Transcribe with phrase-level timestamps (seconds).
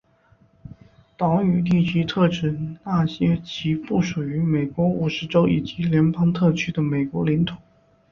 [1.15, 7.55] 岛屿地区特指那些其不属于美国五十州以及联邦特区的美国领土。